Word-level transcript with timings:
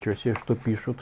Че 0.00 0.14
себе, 0.14 0.36
что 0.36 0.54
пишут? 0.54 0.98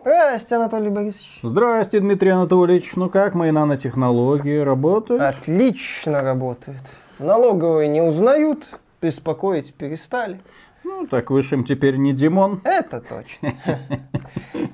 Здрасте, 0.00 0.56
Анатолий 0.56 0.90
Борисович. 0.90 1.38
Здрасте, 1.44 2.00
Дмитрий 2.00 2.30
Анатольевич. 2.30 2.96
Ну 2.96 3.08
как 3.08 3.34
мои 3.34 3.52
нанотехнологии 3.52 4.58
работают? 4.58 5.22
Отлично 5.22 6.20
работают. 6.22 6.82
Налоговые 7.20 7.88
не 7.88 8.00
узнают, 8.02 8.66
беспокоить 9.00 9.72
перестали. 9.74 10.40
Ну, 10.82 11.06
так 11.06 11.30
вы 11.30 11.42
им 11.42 11.62
теперь 11.64 11.94
не 11.94 12.12
Димон. 12.12 12.60
Это 12.64 13.00
точно. 13.00 13.52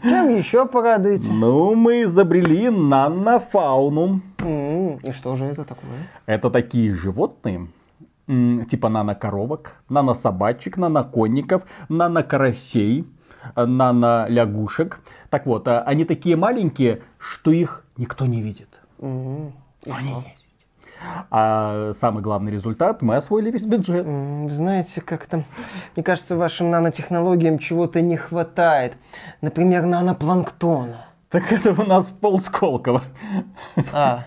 Чем 0.02 0.34
еще 0.34 0.64
порадуете? 0.64 1.30
Ну, 1.30 1.74
мы 1.74 2.04
изобрели 2.04 2.70
нанофауну. 2.70 4.22
И 5.02 5.12
что 5.12 5.36
же 5.36 5.45
это 5.45 5.64
такое? 5.64 6.08
Это 6.24 6.48
такие 6.48 6.95
животные, 6.95 7.68
типа 8.27 8.88
нанокоровок, 8.88 9.82
нанособачек, 9.90 10.79
наноконников, 10.79 11.64
нанокарасей, 11.90 13.00
э, 13.00 13.15
нанолягушек. 13.54 15.00
Так 15.30 15.46
вот, 15.46 15.68
э, 15.68 15.79
они 15.80 16.04
такие 16.04 16.36
маленькие, 16.36 17.02
что 17.18 17.50
их 17.50 17.84
никто 17.96 18.26
не 18.26 18.43
видит. 18.43 18.68
И 19.00 19.04
Они 19.04 20.08
что? 20.11 20.25
есть. 20.30 20.43
А 21.30 21.93
самый 22.00 22.22
главный 22.22 22.50
результат, 22.50 23.02
мы 23.02 23.16
освоили 23.16 23.50
весь 23.50 23.64
бюджет. 23.64 24.07
Знаете, 24.50 25.00
как-то, 25.02 25.44
мне 25.94 26.02
кажется, 26.02 26.36
вашим 26.36 26.71
нанотехнологиям 26.71 27.58
чего-то 27.58 28.00
не 28.00 28.16
хватает. 28.16 28.94
Например, 29.43 29.85
нанопланктона. 29.85 31.04
Так 31.29 31.52
это 31.52 31.72
у 31.72 31.85
нас 31.85 32.06
пол 32.06 32.41
Сколково. 32.41 33.02
А, 33.92 34.24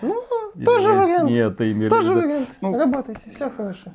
ну, 0.00 0.22
тоже 0.64 0.90
Или- 0.90 0.96
вариант. 0.98 1.30
Нет, 1.30 1.56
ты 1.58 1.72
имеешь 1.72 1.90
Тоже 1.90 2.14
вариант. 2.14 2.48
Ну, 2.62 2.78
Работайте, 2.78 3.30
все 3.34 3.50
хорошо. 3.50 3.90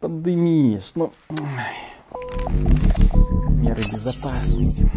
Пандемия, 0.00 0.80
ну... 0.94 1.12
Меры 3.58 3.82
безопасности. 3.92 4.88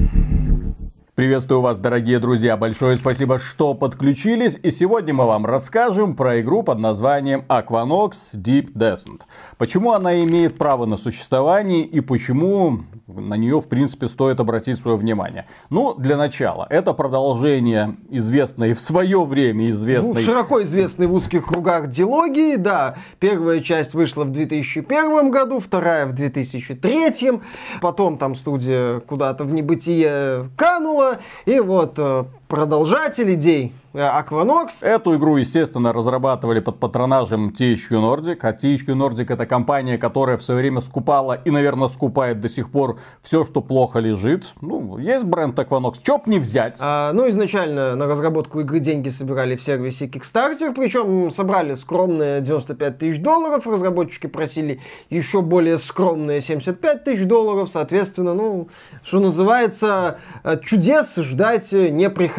Приветствую 1.16 1.62
вас, 1.62 1.80
дорогие 1.80 2.20
друзья. 2.20 2.58
Большое 2.58 2.96
спасибо, 2.96 3.40
что 3.40 3.74
подключились. 3.74 4.56
И 4.62 4.70
сегодня 4.70 5.16
мы 5.16 5.26
вам 5.26 5.48
расскажем 5.48 6.16
про 6.16 6.42
игру 6.42 6.62
под 6.62 6.78
названием 6.78 7.44
Aquanox 7.50 8.12
Deep 8.36 8.74
Descent. 8.74 9.22
Почему 9.58 9.94
она 9.94 10.24
имеет 10.24 10.60
право 10.60 10.86
на 10.86 10.96
существование 10.96 11.82
и 11.82 12.02
почему 12.02 12.82
на 13.18 13.36
нее, 13.36 13.60
в 13.60 13.68
принципе, 13.68 14.08
стоит 14.08 14.40
обратить 14.40 14.78
свое 14.78 14.98
внимание. 14.98 15.46
Ну, 15.70 15.94
для 15.96 16.18
начала, 16.18 16.66
это 16.70 16.94
продолжение 16.94 17.98
известной 18.10 18.74
в 18.74 18.80
свое 18.80 19.24
время 19.26 19.66
Ну, 19.66 19.70
известной... 19.72 20.22
широко 20.22 20.62
известный 20.64 21.08
в 21.08 21.14
узких 21.14 21.46
кругах 21.46 21.90
дилогии, 21.90 22.56
да. 22.56 22.98
Первая 23.20 23.60
часть 23.60 23.94
вышла 23.94 24.24
в 24.24 24.32
2001 24.32 25.32
году, 25.32 25.60
вторая 25.60 26.06
в 26.06 26.14
2003. 26.14 27.42
Потом 27.82 28.18
там 28.18 28.36
студия 28.36 29.00
куда-то 29.02 29.44
в 29.44 29.52
небытие 29.52 30.50
канула. 30.56 31.20
И 31.46 31.60
вот 31.60 31.94
э, 31.98 32.26
продолжатель 32.48 33.34
идей 33.34 33.74
э, 33.94 34.00
Aquanox. 34.00 34.70
Эту 34.82 35.16
игру, 35.16 35.38
естественно, 35.38 35.92
разрабатывали 35.92 36.60
под 36.60 36.80
патронажем 36.80 37.50
THQ 37.50 37.90
Nordic. 37.92 38.40
А 38.42 38.54
THQ 38.54 38.86
Nordic 38.88 39.34
это 39.34 39.46
компания, 39.46 39.98
которая 39.98 40.38
в 40.38 40.44
свое 40.44 40.62
время 40.62 40.82
скупала 40.82 41.34
и, 41.34 41.52
наверное, 41.52 41.88
скупает 41.90 42.40
до 42.40 42.50
сих 42.50 42.72
пор 42.72 43.00
все, 43.22 43.46
что 43.46 43.62
плохо 43.62 44.00
лежит. 44.00 44.54
Ну, 44.62 44.98
есть 44.98 45.26
бренд 45.26 45.58
Aquanox. 45.60 45.96
Чё 46.02 46.18
б 46.18 46.24
не 46.28 46.40
взять? 46.40 46.78
А, 46.80 47.12
ну, 47.14 47.28
изначально 47.30 47.96
на 47.96 48.08
разработку 48.08 48.62
игры 48.62 48.80
деньги 48.80 49.10
собирали 49.10 49.56
в 49.56 49.64
сервисе 49.64 50.06
Kickstarter, 50.08 50.74
причем 50.74 51.32
собрали 51.32 51.76
скромные 51.76 52.42
95 52.42 52.98
тысяч 52.98 53.22
долларов, 53.22 53.68
разработчики 53.68 54.28
просили 54.28 54.80
еще 55.10 55.42
более 55.42 55.78
скромные 55.78 56.42
75 56.42 57.04
тысяч 57.04 57.26
долларов, 57.26 57.70
соответственно, 57.72 58.34
ну, 58.34 58.70
что 59.04 59.20
называется, 59.20 60.20
э, 60.44 60.58
чудес 60.64 61.16
ждать 61.18 61.72
не 61.72 62.10
приходилось. 62.10 62.37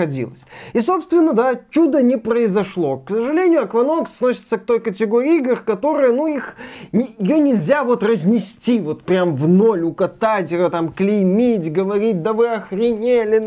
И, 0.72 0.80
собственно, 0.80 1.32
да, 1.32 1.60
чудо 1.70 2.02
не 2.02 2.16
произошло. 2.16 2.98
К 2.98 3.10
сожалению, 3.10 3.62
Aquanox 3.62 4.06
относится 4.16 4.58
к 4.58 4.64
той 4.64 4.80
категории 4.80 5.38
игр, 5.38 5.56
которые, 5.60 6.12
ну, 6.12 6.26
их, 6.26 6.56
ее 6.92 7.38
нельзя 7.38 7.84
вот 7.84 8.02
разнести, 8.02 8.80
вот 8.80 9.02
прям 9.02 9.36
в 9.36 9.48
ноль 9.48 9.82
укатать, 9.82 10.50
ее 10.50 10.68
там 10.70 10.92
клеймить, 10.92 11.72
говорить, 11.72 12.22
да 12.22 12.32
вы 12.32 12.48
охренели, 12.48 13.38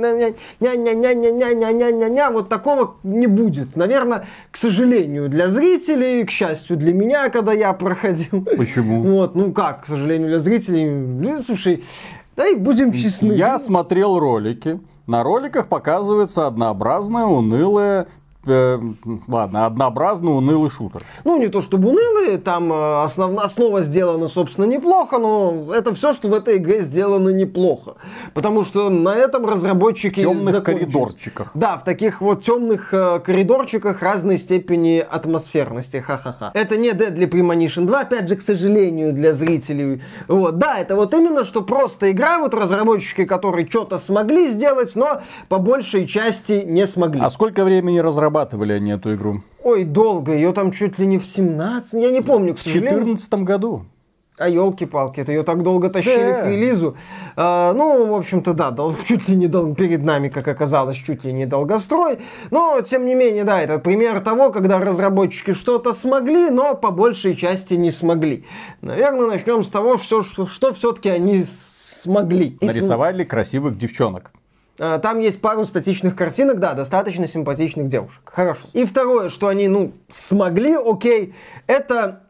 ня-ня-ня-ня-ня-ня-ня-ня-ня, 0.59 2.31
вот 2.31 2.50
такого 2.50 2.96
не 3.03 3.28
будет. 3.28 3.76
Наверное, 3.76 4.26
к 4.52 4.58
сожалению, 4.58 5.30
для 5.30 5.47
зрителей, 5.50 6.24
к 6.26 6.31
счастью 6.31 6.78
для 6.78 6.94
меня, 6.94 7.30
когда 7.30 7.53
я 7.53 7.74
проходил. 7.74 8.46
Почему? 8.58 9.03
Вот, 9.03 9.36
ну 9.36 9.52
как, 9.52 9.84
к 9.84 9.88
сожалению, 9.88 10.30
для 10.30 10.40
зрителей, 10.40 10.90
ну, 10.90 11.42
слушай, 11.42 11.84
да 12.36 12.47
и 12.47 12.56
будем 12.56 12.94
честны. 12.94 13.34
Я 13.34 13.59
смотрел 13.59 14.19
ролики. 14.19 14.80
На 15.08 15.24
роликах 15.24 15.68
показывается 15.68 16.47
однообразная, 16.47 17.25
унылая... 17.25 18.08
э, 18.46 18.79
ладно, 19.28 19.66
однообразный, 19.66 20.31
унылый 20.35 20.69
шутер. 20.69 21.03
Ну, 21.24 21.38
не 21.38 21.47
то 21.47 21.62
чтобы 21.62 21.90
унылые, 21.90 22.38
там 22.38 22.72
э, 22.72 22.75
основ- 23.06 23.40
основа 23.40 23.81
сделана, 23.81 24.28
собственно, 24.28 24.66
неплохо, 24.66 25.18
но 25.18 25.72
это 25.74 25.94
все, 25.94 26.13
что 26.13 26.28
в 26.28 26.34
этой 26.34 26.57
игре 26.57 26.81
сделано 26.81 27.29
неплохо. 27.29 27.96
Потому 28.34 28.63
что 28.63 28.90
на 28.90 29.16
этом 29.16 29.46
разработчики 29.46 30.19
В 30.19 30.24
темных 30.24 30.52
закончили. 30.53 30.85
коридорчиках. 30.85 31.52
Да, 31.53 31.78
в 31.78 31.84
таких 31.84 32.22
вот 32.22 32.44
темных 32.44 32.94
э, 32.94 33.19
коридорчиках 33.19 34.02
разной 34.02 34.38
степени 34.38 35.00
атмосферности, 35.00 35.97
ха-ха-ха. 35.97 36.52
Это 36.53 36.78
не 36.78 36.90
Deadly 36.91 37.29
Premonition 37.29 37.85
2, 37.85 38.00
опять 38.02 38.28
же, 38.29 38.35
к 38.35 38.41
сожалению, 38.41 39.13
для 39.13 39.34
зрителей. 39.34 40.02
Вот, 40.28 40.58
да, 40.58 40.78
это 40.78 40.96
вот 40.96 41.13
именно, 41.13 41.44
что 41.44 41.62
просто 41.62 42.12
игра, 42.12 42.40
вот 42.40 42.53
разработчики, 42.53 43.25
которые 43.25 43.68
что-то 43.68 43.97
смогли 43.97 44.47
сделать, 44.47 44.96
но 44.96 45.22
по 45.50 45.58
большей 45.58 46.08
части 46.08 46.63
не 46.66 46.88
смогли. 46.88 47.22
А 47.22 47.29
сколько 47.29 47.63
времени 47.63 48.00
разрабатывали 48.31 48.74
они 48.74 48.92
эту 48.92 49.14
игру? 49.16 49.42
Ой, 49.64 49.84
долго, 49.84 50.34
ее 50.34 50.53
там 50.53 50.72
чуть 50.72 50.97
ли 51.00 51.06
не 51.06 51.18
в 51.19 51.25
17, 51.25 51.94
я 51.94 52.12
не 52.12 52.22
помню, 52.22 52.53
к 52.53 52.58
В 52.58 52.62
сожалению. 52.62 53.03
2014 53.03 53.34
году. 53.46 53.86
А 54.40 54.47
елки-палки, 54.50 55.19
это 55.19 55.31
ее 55.34 55.44
так 55.44 55.62
долго 55.62 55.90
тащили 55.90 56.31
Да. 56.31 56.41
к 56.44 56.47
релизу. 56.47 56.96
А, 57.36 57.74
ну, 57.74 58.08
в 58.08 58.16
общем-то, 58.16 58.53
да, 58.53 58.72
дол- 58.72 58.96
чуть 59.06 59.30
ли 59.30 59.36
не 59.36 59.47
дол- 59.47 59.75
перед 59.75 60.03
нами, 60.03 60.30
как 60.30 60.47
оказалось, 60.47 60.97
чуть 60.97 61.24
ли 61.25 61.34
не 61.34 61.46
долгострой. 61.46 62.20
Но, 62.50 62.81
тем 62.81 63.06
не 63.06 63.14
менее, 63.14 63.44
да, 63.44 63.62
это 63.62 63.78
пример 63.78 64.20
того, 64.22 64.50
когда 64.52 64.80
разработчики 64.80 65.53
что-то 65.53 65.94
смогли, 65.94 66.50
но 66.50 66.74
по 66.74 66.90
большей 66.91 67.36
части 67.36 67.75
не 67.75 67.91
смогли. 67.91 68.46
Наверное, 68.81 69.28
начнем 69.28 69.64
с 69.64 69.70
того, 69.70 69.97
что, 69.97 70.24
что, 70.24 70.47
что 70.47 70.74
все-таки 70.74 71.09
они 71.09 71.44
смогли. 71.44 72.46
И 72.62 72.66
см- 72.66 72.74
Нарисовали 72.74 73.24
красивых 73.25 73.78
девчонок. 73.78 74.31
А, 74.80 75.00
Там 75.00 75.20
есть 75.20 75.42
пару 75.42 75.66
статичных 75.66 76.16
картинок, 76.16 76.59
да, 76.59 76.74
достаточно 76.74 77.28
симпатичных 77.28 77.88
девушек. 77.88 78.22
Хорошо. 78.26 78.62
И 78.74 78.86
второе, 78.86 79.30
что 79.30 79.48
они, 79.48 79.68
ну, 79.68 79.94
смогли, 80.09 80.76
окей, 80.76 81.34
это, 81.68 82.24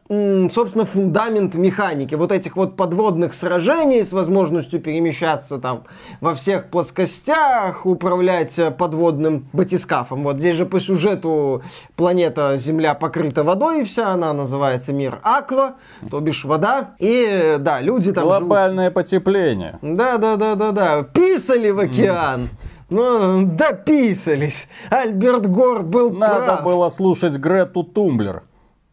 собственно, 0.52 0.84
фундамент 0.84 1.54
механики. 1.54 2.14
Вот 2.14 2.32
этих 2.32 2.56
вот 2.56 2.76
подводных 2.76 3.34
сражений 3.34 4.02
с 4.04 4.12
возможностью 4.12 4.80
перемещаться 4.80 5.58
там 5.58 5.84
во 6.20 6.34
всех 6.34 6.68
плоскостях, 6.70 7.86
управлять 7.86 8.58
э, 8.58 8.70
подводным 8.70 9.46
батискафом. 9.52 10.24
Вот 10.24 10.36
здесь 10.36 10.56
же 10.56 10.66
по 10.66 10.80
сюжету 10.80 11.62
планета 11.96 12.56
Земля 12.56 12.94
покрыта 12.94 13.44
водой 13.44 13.84
вся, 13.84 14.12
она 14.12 14.32
называется 14.32 14.92
мир 14.92 15.20
Аква, 15.22 15.76
то 16.10 16.20
бишь 16.20 16.44
вода. 16.44 16.94
И, 16.98 17.56
да, 17.58 17.80
люди 17.80 18.12
там 18.12 18.24
живут. 18.24 18.38
Глобальное 18.40 18.90
потепление. 18.90 19.78
Да, 19.82 20.18
да, 20.18 20.36
да, 20.36 20.54
да, 20.54 20.72
да. 20.72 21.02
Писали 21.02 21.70
в 21.70 21.78
океан. 21.78 22.48
Ну, 22.90 23.46
дописались. 23.46 24.66
Альберт 24.90 25.46
Гор 25.46 25.82
был 25.82 26.10
Надо 26.10 26.44
прав. 26.44 26.64
было 26.64 26.90
слушать 26.90 27.36
Грету 27.36 27.84
Тунберг. 27.84 28.42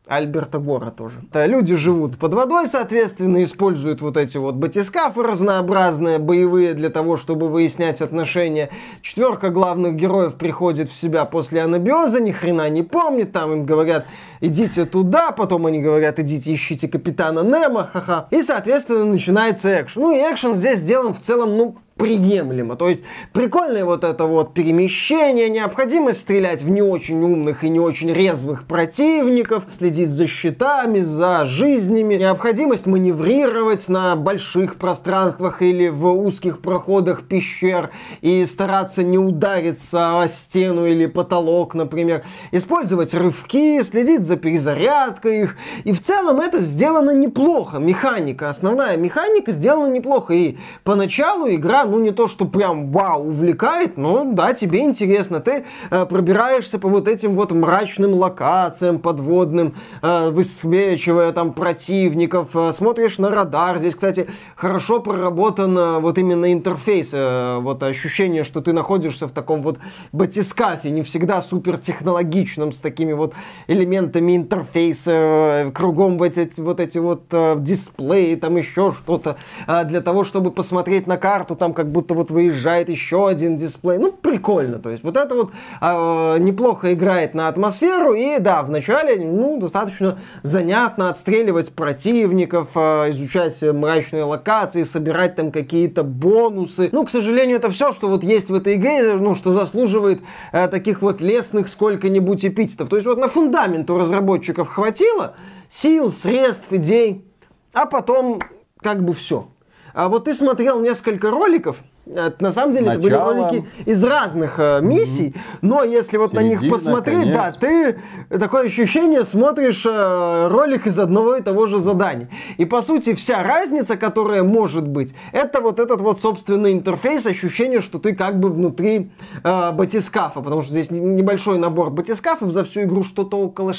Альберта 0.09 0.57
Гора 0.57 0.89
тоже. 0.89 1.21
Да, 1.31 1.45
люди 1.45 1.75
живут 1.75 2.17
под 2.17 2.33
водой, 2.33 2.67
соответственно, 2.67 3.43
используют 3.43 4.01
вот 4.01 4.17
эти 4.17 4.37
вот 4.37 4.55
батискафы 4.55 5.21
разнообразные, 5.21 6.17
боевые, 6.17 6.73
для 6.73 6.89
того, 6.89 7.15
чтобы 7.15 7.47
выяснять 7.47 8.01
отношения. 8.01 8.69
Четверка 9.03 9.51
главных 9.51 9.95
героев 9.95 10.35
приходит 10.35 10.89
в 10.89 10.99
себя 10.99 11.25
после 11.25 11.61
анабиоза, 11.61 12.19
ни 12.19 12.31
хрена 12.31 12.69
не 12.69 12.81
помнит, 12.81 13.31
там 13.31 13.53
им 13.53 13.65
говорят, 13.65 14.05
идите 14.41 14.85
туда, 14.85 15.31
потом 15.31 15.67
они 15.67 15.79
говорят, 15.79 16.19
идите 16.19 16.55
ищите 16.55 16.87
капитана 16.87 17.41
Немо, 17.41 17.85
ха-ха. 17.85 18.27
И, 18.31 18.41
соответственно, 18.41 19.05
начинается 19.05 19.81
экшен. 19.81 20.01
Ну 20.01 20.11
и 20.11 20.19
экшен 20.19 20.55
здесь 20.55 20.79
сделан 20.79 21.13
в 21.13 21.19
целом, 21.19 21.55
ну, 21.55 21.77
приемлемо. 21.99 22.77
То 22.77 22.87
есть 22.89 23.03
прикольное 23.33 23.83
вот 23.83 24.03
это 24.05 24.23
вот 24.23 24.53
перемещение, 24.53 25.49
необходимость 25.49 26.21
стрелять 26.21 26.61
в 26.63 26.71
не 26.71 26.81
очень 26.81 27.21
умных 27.21 27.63
и 27.65 27.69
не 27.69 27.79
очень 27.79 28.11
резвых 28.11 28.65
противников, 28.65 29.65
следить 29.69 30.09
за 30.09 30.25
щитами, 30.25 31.01
за 31.01 31.43
жизнями, 31.45 32.15
необходимость 32.15 32.85
маневрировать 32.85 33.89
на 33.89 34.15
больших 34.15 34.77
пространствах 34.77 35.61
или 35.61 35.89
в 35.89 36.07
узких 36.07 36.61
проходах 36.61 37.23
пещер 37.23 37.89
и 38.21 38.45
стараться 38.45 39.03
не 39.03 39.17
удариться 39.17 40.21
о 40.21 40.27
стену 40.29 40.85
или 40.85 41.05
потолок, 41.05 41.75
например, 41.75 42.23
использовать 42.51 43.13
рывки, 43.13 43.83
следить 43.83 44.21
за 44.21 44.37
перезарядкой 44.37 45.41
их. 45.41 45.57
И 45.83 45.91
в 45.91 46.01
целом 46.01 46.39
это 46.39 46.61
сделано 46.61 47.11
неплохо. 47.11 47.77
Механика, 47.77 48.47
основная 48.47 48.95
механика 48.95 49.51
сделана 49.51 49.91
неплохо. 49.91 50.33
И 50.33 50.57
поначалу 50.85 51.49
игра, 51.49 51.88
ну 51.89 51.99
не 51.99 52.11
то, 52.11 52.27
что 52.27 52.45
прям 52.45 52.91
вау, 52.91 53.27
увлекает, 53.27 53.97
но 53.97 54.23
да, 54.25 54.53
тебе 54.53 54.81
интересно. 54.81 55.39
Ты 55.39 55.65
э, 55.89 56.05
пробираешься 56.05 56.79
по 56.79 56.87
вот 56.87 57.07
этим 57.07 57.35
вот 57.35 57.51
мрачным 57.51 58.13
локациям 58.13 58.99
подводным, 58.99 59.75
э, 60.01 60.29
высвечивая 60.29 61.31
там 61.31 61.53
противников, 61.53 62.55
э, 62.55 62.71
смотришь 62.73 63.17
на 63.17 63.29
радар. 63.29 63.79
Здесь, 63.79 63.95
кстати, 63.95 64.27
хорошо 64.55 64.99
проработан 64.99 65.77
э, 65.77 65.99
вот 65.99 66.17
именно 66.17 66.51
интерфейс, 66.53 67.09
э, 67.11 67.59
вот 67.59 67.83
ощущение, 67.83 68.43
что 68.43 68.61
ты 68.61 68.73
находишься 68.73 69.27
в 69.27 69.31
таком 69.31 69.61
вот 69.61 69.79
батискафе, 70.11 70.89
не 70.89 71.03
всегда 71.03 71.41
супер 71.41 71.77
технологичном, 71.77 72.71
с 72.71 72.77
такими 72.77 73.13
вот 73.13 73.33
элементами 73.67 74.35
интерфейса, 74.35 75.11
э, 75.11 75.71
кругом 75.71 76.17
вот 76.17 76.37
эти 76.37 76.61
вот, 76.61 76.79
эти 76.79 76.97
вот 76.97 77.23
э, 77.31 77.55
дисплеи, 77.57 78.35
там 78.35 78.57
еще 78.57 78.91
что-то, 78.91 79.37
э, 79.67 79.83
для 79.85 80.01
того, 80.01 80.23
чтобы 80.23 80.51
посмотреть 80.51 81.07
на 81.07 81.17
карту, 81.17 81.55
там 81.55 81.73
как 81.79 81.93
будто 81.93 82.13
вот 82.13 82.29
выезжает 82.29 82.89
еще 82.89 83.29
один 83.29 83.55
дисплей. 83.55 83.97
Ну, 83.97 84.11
прикольно. 84.11 84.79
То 84.79 84.89
есть 84.89 85.01
вот 85.01 85.15
это 85.15 85.33
вот 85.33 85.51
э, 85.79 86.37
неплохо 86.39 86.93
играет 86.93 87.33
на 87.33 87.47
атмосферу. 87.47 88.13
И 88.15 88.37
да, 88.39 88.63
вначале, 88.63 89.15
ну, 89.15 89.57
достаточно 89.57 90.19
занятно 90.43 91.09
отстреливать 91.09 91.71
противников, 91.71 92.67
э, 92.75 93.11
изучать 93.11 93.61
мрачные 93.61 94.23
локации, 94.23 94.83
собирать 94.83 95.37
там 95.37 95.53
какие-то 95.53 96.03
бонусы. 96.03 96.89
Ну, 96.91 97.05
к 97.05 97.09
сожалению, 97.09 97.55
это 97.55 97.71
все, 97.71 97.93
что 97.93 98.09
вот 98.09 98.25
есть 98.25 98.49
в 98.49 98.55
этой 98.55 98.75
игре, 98.75 99.13
ну, 99.13 99.35
что 99.35 99.53
заслуживает 99.53 100.19
э, 100.51 100.67
таких 100.67 101.01
вот 101.01 101.21
лесных 101.21 101.69
сколько-нибудь 101.69 102.43
эпитетов. 102.43 102.89
То 102.89 102.97
есть 102.97 103.07
вот 103.07 103.17
на 103.17 103.29
фундамент 103.29 103.89
у 103.89 103.97
разработчиков 103.97 104.67
хватило 104.67 105.35
сил, 105.69 106.11
средств, 106.11 106.73
идей, 106.73 107.23
а 107.71 107.85
потом 107.85 108.41
как 108.81 109.01
бы 109.01 109.13
все. 109.13 109.47
А 109.93 110.09
вот 110.09 110.25
ты 110.25 110.33
смотрел 110.33 110.79
несколько 110.81 111.31
роликов, 111.31 111.77
это, 112.05 112.43
на 112.43 112.51
самом 112.51 112.73
деле 112.73 112.87
Начало. 112.87 112.99
это 112.99 113.33
были 113.35 113.51
ролики 113.51 113.67
из 113.85 114.03
разных 114.03 114.55
э, 114.57 114.79
миссий, 114.81 115.29
mm-hmm. 115.29 115.59
но 115.61 115.83
если 115.83 116.17
вот 116.17 116.31
Середина, 116.31 116.55
на 116.55 116.61
них 116.61 116.71
посмотреть, 116.71 117.19
конец. 117.19 117.35
да, 117.35 117.51
ты 117.51 117.99
такое 118.39 118.65
ощущение 118.65 119.23
смотришь 119.23 119.85
э, 119.85 120.47
ролик 120.47 120.87
из 120.87 120.97
одного 120.97 121.35
и 121.35 121.41
того 121.41 121.67
же 121.67 121.79
задания. 121.79 122.29
И 122.57 122.65
по 122.65 122.81
сути 122.81 123.13
вся 123.13 123.43
разница, 123.43 123.95
которая 123.95 124.43
может 124.43 124.87
быть, 124.87 125.13
это 125.33 125.61
вот 125.61 125.79
этот 125.79 126.01
вот 126.01 126.19
собственный 126.19 126.71
интерфейс, 126.71 127.27
ощущение, 127.27 127.81
что 127.81 127.99
ты 127.99 128.15
как 128.15 128.39
бы 128.39 128.49
внутри 128.49 129.11
э, 129.43 129.71
батискафа, 129.71 130.41
потому 130.41 130.63
что 130.63 130.71
здесь 130.71 130.89
небольшой 130.89 131.59
набор 131.59 131.91
батискафов 131.91 132.51
за 132.51 132.63
всю 132.63 132.83
игру 132.83 133.03
что-то 133.03 133.37
около 133.37 133.73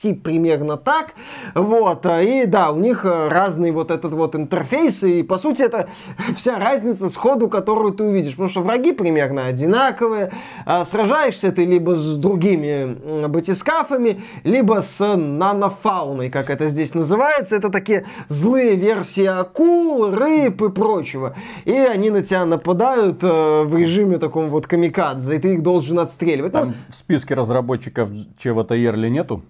6 0.00 0.22
примерно 0.22 0.76
так. 0.76 1.14
Вот. 1.54 2.06
И 2.06 2.44
да, 2.46 2.70
у 2.70 2.78
них 2.78 3.04
э, 3.04 3.28
разный 3.28 3.70
вот 3.70 3.90
этот 3.90 4.12
вот 4.14 4.34
интерфейс. 4.34 5.02
И 5.02 5.22
по 5.22 5.38
сути 5.38 5.62
это 5.62 5.88
вся 6.36 6.58
разница 6.58 7.08
сходу, 7.08 7.48
которую 7.48 7.92
ты 7.92 8.04
увидишь. 8.04 8.32
Потому 8.32 8.48
что 8.48 8.60
враги 8.62 8.92
примерно 8.92 9.46
одинаковые. 9.46 10.32
А 10.66 10.84
сражаешься 10.84 11.52
ты 11.52 11.64
либо 11.64 11.96
с 11.96 12.16
другими 12.16 13.26
батискафами, 13.26 14.22
либо 14.44 14.82
с 14.82 15.16
нанофауной, 15.16 16.30
как 16.30 16.50
это 16.50 16.68
здесь 16.68 16.94
называется. 16.94 17.56
Это 17.56 17.70
такие 17.70 18.06
злые 18.28 18.76
версии 18.76 19.26
акул, 19.26 20.10
рыб 20.10 20.62
и 20.62 20.70
прочего. 20.70 21.36
И 21.64 21.72
они 21.72 22.10
на 22.10 22.22
тебя 22.22 22.44
нападают 22.44 23.22
э, 23.22 23.62
в 23.64 23.76
режиме 23.76 24.18
таком 24.18 24.48
вот 24.48 24.66
камикадзе, 24.66 25.36
и 25.36 25.38
ты 25.38 25.54
их 25.54 25.62
должен 25.62 25.98
отстреливать. 25.98 26.52
Там 26.52 26.68
ну, 26.68 26.74
в 26.88 26.94
списке 26.94 27.34
разработчиков 27.34 28.10
чего-то 28.38 28.74
Ерли 28.74 29.08
нету? 29.08 29.42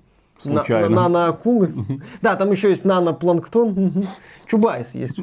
Случайно. 0.43 0.89
На, 0.89 1.09
нано-акулы. 1.09 2.03
Да, 2.23 2.37
там 2.37 2.51
еще 2.51 2.71
есть 2.71 2.85
нанопланктон. 2.85 4.05
Чубайс 4.51 4.95
есть. 4.95 5.17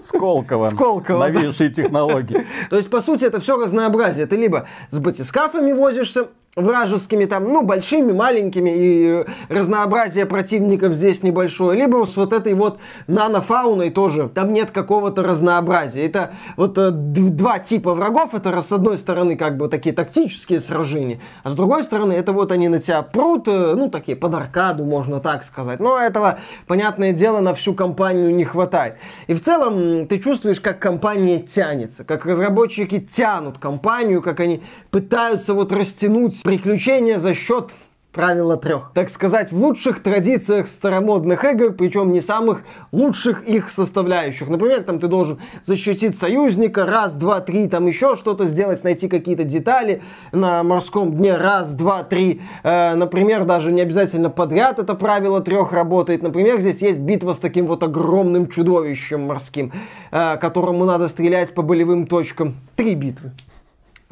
Сколково. 0.00 0.70
Сколково. 0.70 1.18
Новейшие 1.18 1.70
технологии. 1.70 2.46
То 2.70 2.76
есть, 2.76 2.90
по 2.90 3.00
сути, 3.00 3.24
это 3.24 3.40
все 3.40 3.56
разнообразие. 3.56 4.26
Ты 4.26 4.36
либо 4.36 4.68
с 4.90 4.98
батискафами 4.98 5.72
возишься, 5.72 6.28
вражескими 6.54 7.24
там, 7.24 7.44
ну, 7.44 7.62
большими, 7.62 8.12
маленькими, 8.12 8.70
и 8.74 9.24
разнообразие 9.48 10.26
противников 10.26 10.92
здесь 10.92 11.22
небольшое, 11.22 11.78
либо 11.78 12.04
с 12.04 12.16
вот 12.16 12.34
этой 12.34 12.52
вот 12.52 12.78
нанофауной 13.06 13.90
тоже, 13.90 14.28
там 14.28 14.52
нет 14.52 14.70
какого-то 14.70 15.22
разнообразия. 15.22 16.04
Это 16.04 16.32
вот 16.56 16.76
э, 16.76 16.90
два 16.90 17.58
типа 17.58 17.94
врагов, 17.94 18.34
это 18.34 18.60
с 18.60 18.70
одной 18.70 18.98
стороны 18.98 19.36
как 19.36 19.56
бы 19.56 19.68
такие 19.68 19.94
тактические 19.94 20.60
сражения, 20.60 21.20
а 21.42 21.50
с 21.50 21.54
другой 21.54 21.84
стороны 21.84 22.12
это 22.12 22.32
вот 22.32 22.52
они 22.52 22.68
на 22.68 22.80
тебя 22.80 23.00
прут, 23.00 23.48
э, 23.48 23.74
ну, 23.74 23.88
такие 23.88 24.16
под 24.16 24.34
аркаду, 24.34 24.84
можно 24.84 25.20
так 25.20 25.44
сказать. 25.44 25.80
Но 25.80 25.98
этого, 25.98 26.38
понятное 26.66 27.12
дело, 27.12 27.40
на 27.40 27.54
всю 27.54 27.72
компанию 27.72 28.34
не 28.34 28.44
хватает. 28.44 28.96
И 29.26 29.32
в 29.32 29.42
целом 29.42 30.06
ты 30.06 30.18
чувствуешь, 30.18 30.60
как 30.60 30.80
компания 30.80 31.38
тянется, 31.38 32.04
как 32.04 32.26
разработчики 32.26 32.98
тянут 32.98 33.56
компанию, 33.56 34.20
как 34.20 34.40
они 34.40 34.62
пытаются 34.90 35.54
вот 35.54 35.72
растянуть 35.72 36.41
приключения 36.42 37.18
за 37.18 37.34
счет 37.34 37.70
правила 38.12 38.56
трех. 38.58 38.90
Так 38.94 39.08
сказать, 39.08 39.52
в 39.52 39.56
лучших 39.56 40.02
традициях 40.02 40.66
старомодных 40.66 41.44
игр, 41.44 41.72
причем 41.72 42.12
не 42.12 42.20
самых 42.20 42.62
лучших 42.92 43.44
их 43.44 43.70
составляющих. 43.70 44.48
Например, 44.48 44.82
там 44.82 45.00
ты 45.00 45.08
должен 45.08 45.40
защитить 45.64 46.16
союзника, 46.16 46.84
раз, 46.84 47.14
два, 47.14 47.40
три, 47.40 47.68
там 47.68 47.86
еще 47.86 48.14
что-то 48.16 48.46
сделать, 48.46 48.84
найти 48.84 49.08
какие-то 49.08 49.44
детали 49.44 50.02
на 50.30 50.62
морском 50.62 51.16
дне, 51.16 51.36
раз, 51.36 51.74
два, 51.74 52.02
три. 52.02 52.42
Э, 52.62 52.94
например, 52.94 53.44
даже 53.44 53.72
не 53.72 53.80
обязательно 53.80 54.28
подряд 54.28 54.78
это 54.78 54.94
правило 54.94 55.40
трех 55.40 55.72
работает. 55.72 56.22
Например, 56.22 56.60
здесь 56.60 56.82
есть 56.82 57.00
битва 57.00 57.32
с 57.32 57.38
таким 57.38 57.66
вот 57.66 57.82
огромным 57.82 58.48
чудовищем 58.48 59.22
морским, 59.22 59.72
э, 60.10 60.36
которому 60.36 60.84
надо 60.84 61.08
стрелять 61.08 61.54
по 61.54 61.62
болевым 61.62 62.06
точкам. 62.06 62.56
Три 62.76 62.94
битвы. 62.94 63.32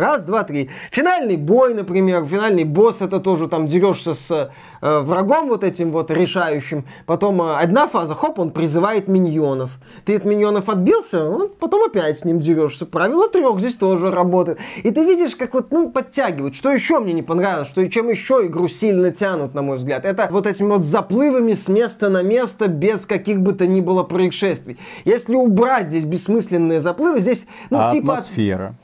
Раз, 0.00 0.25
два, 0.25 0.44
три. 0.44 0.70
Финальный 0.91 1.37
бой, 1.37 1.75
например, 1.75 2.25
финальный 2.25 2.64
босс, 2.64 3.02
это 3.02 3.20
тоже 3.20 3.49
там 3.49 3.67
дерешься 3.67 4.14
с 4.14 4.50
э, 4.81 5.00
врагом 5.00 5.49
вот 5.49 5.62
этим 5.62 5.93
вот 5.93 6.11
решающим. 6.11 6.87
Потом 7.05 7.43
э, 7.43 7.56
одна 7.56 7.87
фаза, 7.87 8.14
хоп, 8.14 8.38
он 8.38 8.50
призывает 8.50 9.08
миньонов. 9.08 9.73
Ты 10.06 10.17
от 10.17 10.25
миньонов 10.25 10.70
отбился, 10.70 11.29
он, 11.29 11.50
потом 11.50 11.85
опять 11.85 12.19
с 12.19 12.25
ним 12.25 12.41
дерешься. 12.41 12.87
Правило 12.87 13.29
трех 13.29 13.61
здесь 13.61 13.76
тоже 13.76 14.11
работает. 14.11 14.58
И 14.82 14.91
ты 14.91 15.05
видишь, 15.05 15.37
как 15.37 15.52
вот, 15.52 15.70
ну, 15.70 15.91
подтягивают. 15.91 16.56
Что 16.56 16.70
еще 16.70 16.99
мне 16.99 17.12
не 17.12 17.23
понравилось, 17.23 17.69
что 17.69 17.87
чем 17.91 18.08
еще 18.08 18.46
игру 18.46 18.69
сильно 18.69 19.12
тянут, 19.12 19.53
на 19.53 19.61
мой 19.61 19.76
взгляд. 19.76 20.06
Это 20.06 20.29
вот 20.31 20.46
этими 20.46 20.69
вот 20.69 20.82
заплывами 20.82 21.53
с 21.53 21.69
места 21.69 22.08
на 22.08 22.23
место 22.23 22.69
без 22.69 23.05
каких 23.05 23.43
бы 23.43 23.53
то 23.53 23.67
ни 23.67 23.82
было 23.82 24.03
происшествий. 24.03 24.79
Если 25.05 25.35
убрать 25.35 25.88
здесь 25.88 26.05
бессмысленные 26.05 26.81
заплывы, 26.81 27.20
здесь, 27.20 27.44
ну, 27.69 27.81
а 27.81 27.91
типа... 27.91 28.14
Атмосфера. 28.14 28.77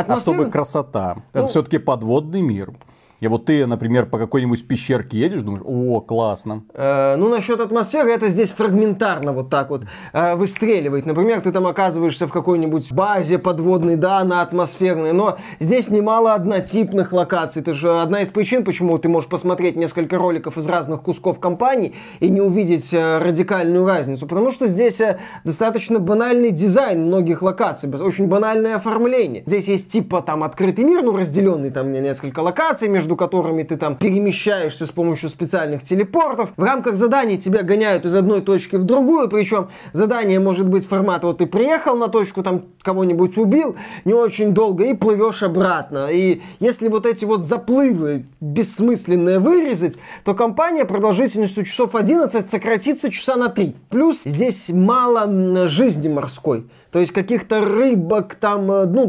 Атмосфера... 0.00 0.32
А 0.32 0.34
чтобы 0.34 0.50
красота. 0.50 1.14
Ну... 1.16 1.22
Это 1.40 1.46
все-таки 1.46 1.78
подводный 1.78 2.40
мир. 2.40 2.72
И 3.20 3.28
вот 3.28 3.44
ты, 3.44 3.66
например, 3.66 4.06
по 4.06 4.18
какой-нибудь 4.18 4.66
пещерке 4.66 5.18
едешь, 5.18 5.42
думаешь, 5.42 5.62
о, 5.64 6.00
классно. 6.00 6.64
Э, 6.74 7.16
ну, 7.16 7.28
насчет 7.28 7.60
атмосферы, 7.60 8.10
это 8.10 8.28
здесь 8.28 8.50
фрагментарно 8.50 9.32
вот 9.32 9.50
так 9.50 9.70
вот 9.70 9.82
э, 10.12 10.34
выстреливает. 10.36 11.04
Например, 11.04 11.40
ты 11.40 11.52
там 11.52 11.66
оказываешься 11.66 12.26
в 12.26 12.32
какой-нибудь 12.32 12.90
базе 12.92 13.38
подводной, 13.38 13.96
да, 13.96 14.24
на 14.24 14.40
атмосферной, 14.40 15.12
но 15.12 15.38
здесь 15.60 15.90
немало 15.90 16.32
однотипных 16.34 17.12
локаций. 17.12 17.60
Это 17.60 17.74
же 17.74 18.00
одна 18.00 18.22
из 18.22 18.28
причин, 18.28 18.64
почему 18.64 18.98
ты 18.98 19.08
можешь 19.08 19.28
посмотреть 19.28 19.76
несколько 19.76 20.16
роликов 20.16 20.56
из 20.56 20.66
разных 20.66 21.02
кусков 21.02 21.40
компаний 21.40 21.94
и 22.20 22.30
не 22.30 22.40
увидеть 22.40 22.92
э, 22.92 23.18
радикальную 23.18 23.86
разницу. 23.86 24.26
Потому 24.26 24.50
что 24.50 24.66
здесь 24.66 25.00
э, 25.00 25.18
достаточно 25.44 25.98
банальный 25.98 26.52
дизайн 26.52 27.06
многих 27.06 27.42
локаций, 27.42 27.90
очень 27.90 28.28
банальное 28.28 28.76
оформление. 28.76 29.42
Здесь 29.44 29.68
есть 29.68 29.88
типа 29.88 30.22
там 30.22 30.42
открытый 30.42 30.84
мир, 30.84 31.02
ну, 31.02 31.14
разделенный 31.14 31.70
там 31.70 31.92
несколько 31.92 32.40
локаций 32.40 32.88
между 32.88 33.09
между 33.10 33.16
которыми 33.16 33.64
ты 33.64 33.76
там 33.76 33.96
перемещаешься 33.96 34.86
с 34.86 34.90
помощью 34.90 35.30
специальных 35.30 35.82
телепортов. 35.82 36.50
В 36.56 36.62
рамках 36.62 36.94
заданий 36.96 37.38
тебя 37.38 37.62
гоняют 37.62 38.04
из 38.04 38.14
одной 38.14 38.40
точки 38.40 38.76
в 38.76 38.84
другую, 38.84 39.28
причем 39.28 39.68
задание 39.92 40.38
может 40.38 40.68
быть 40.68 40.86
формата, 40.86 41.26
вот 41.26 41.38
ты 41.38 41.46
приехал 41.46 41.96
на 41.96 42.08
точку, 42.08 42.42
там 42.42 42.62
кого-нибудь 42.82 43.36
убил, 43.36 43.74
не 44.04 44.14
очень 44.14 44.52
долго, 44.52 44.84
и 44.84 44.94
плывешь 44.94 45.42
обратно. 45.42 46.08
И 46.10 46.40
если 46.60 46.88
вот 46.88 47.04
эти 47.04 47.24
вот 47.24 47.44
заплывы 47.44 48.26
бессмысленные 48.40 49.40
вырезать, 49.40 49.96
то 50.24 50.34
компания 50.34 50.84
продолжительностью 50.84 51.64
часов 51.64 51.94
11 51.94 52.48
сократится 52.48 53.10
часа 53.10 53.36
на 53.36 53.48
3. 53.48 53.74
Плюс 53.88 54.22
здесь 54.24 54.68
мало 54.68 55.68
жизни 55.68 56.08
морской. 56.08 56.64
То 56.90 56.98
есть 56.98 57.12
каких-то 57.12 57.60
рыбок, 57.60 58.34
там, 58.34 58.70
э, 58.70 58.84
ну, 58.86 59.06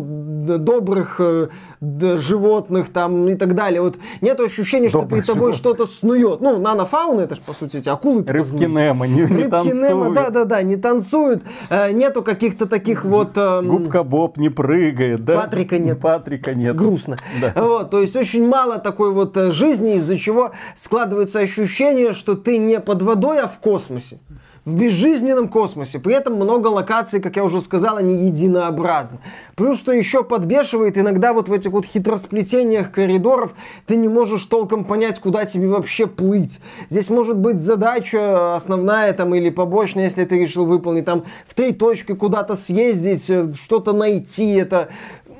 добрых 0.57 1.15
э, 1.19 1.49
животных 1.79 2.89
там 2.89 3.27
и 3.27 3.35
так 3.35 3.55
далее. 3.55 3.81
Вот 3.81 3.97
нет 4.21 4.39
ощущения, 4.39 4.89
что 4.89 5.05
перед 5.05 5.25
тобой 5.25 5.53
что-то 5.53 5.85
снует. 5.87 6.41
Ну, 6.41 6.59
нанофауна, 6.59 7.21
это 7.21 7.35
же, 7.35 7.41
по 7.41 7.53
сути, 7.53 7.77
эти 7.77 7.89
акулы. 7.89 8.23
Рыбки 8.27 8.65
Немо 8.65 9.07
не, 9.07 9.21
не 9.21 9.47
танцуют. 9.47 10.13
да-да-да, 10.13 10.61
не 10.61 10.75
танцуют. 10.75 11.43
Э, 11.69 11.91
нету 11.91 12.21
каких-то 12.21 12.67
таких 12.67 13.03
вот... 13.03 13.35
Эм, 13.37 13.67
Губка 13.67 14.03
Боб 14.03 14.37
не 14.37 14.49
прыгает, 14.49 15.25
да? 15.25 15.41
Патрика 15.41 15.79
нет. 15.79 15.99
Патрика 15.99 16.53
нет. 16.53 16.75
Грустно. 16.75 17.15
Да. 17.41 17.53
Вот, 17.55 17.89
то 17.89 17.99
есть 17.99 18.15
очень 18.15 18.47
мало 18.47 18.77
такой 18.77 19.11
вот 19.11 19.35
жизни, 19.35 19.95
из-за 19.95 20.19
чего 20.19 20.51
складывается 20.75 21.39
ощущение, 21.39 22.13
что 22.13 22.35
ты 22.35 22.59
не 22.59 22.79
под 22.79 23.01
водой, 23.01 23.39
а 23.39 23.47
в 23.47 23.57
космосе 23.57 24.19
в 24.63 24.75
безжизненном 24.75 25.47
космосе. 25.47 25.99
При 25.99 26.13
этом 26.13 26.35
много 26.35 26.67
локаций, 26.67 27.19
как 27.19 27.35
я 27.35 27.43
уже 27.43 27.61
сказал, 27.61 27.97
они 27.97 28.27
единообразны. 28.27 29.17
Плюс, 29.55 29.79
что 29.79 29.91
еще 29.91 30.23
подбешивает, 30.23 30.97
иногда 30.97 31.33
вот 31.33 31.49
в 31.49 31.53
этих 31.53 31.71
вот 31.71 31.85
хитросплетениях 31.85 32.91
коридоров 32.91 33.53
ты 33.87 33.95
не 33.95 34.07
можешь 34.07 34.45
толком 34.45 34.85
понять, 34.85 35.19
куда 35.19 35.45
тебе 35.45 35.67
вообще 35.67 36.05
плыть. 36.05 36.59
Здесь 36.89 37.09
может 37.09 37.37
быть 37.37 37.57
задача 37.57 38.55
основная 38.55 39.13
там 39.13 39.33
или 39.33 39.49
побочная, 39.49 40.03
если 40.03 40.25
ты 40.25 40.39
решил 40.39 40.65
выполнить 40.65 41.05
там 41.05 41.25
в 41.47 41.55
три 41.55 41.73
точки 41.73 42.13
куда-то 42.13 42.55
съездить, 42.55 43.29
э, 43.29 43.53
что-то 43.59 43.93
найти. 43.93 44.51
Это 44.53 44.89